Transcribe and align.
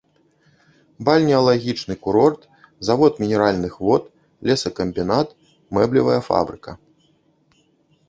Бальнеалагічны 1.09 1.95
курорт, 2.07 2.41
завод 2.89 3.13
мінеральных 3.25 3.73
вод, 3.85 4.03
лесакамбінат, 4.51 5.27
мэблевая 5.77 6.21
фабрыка. 6.33 6.71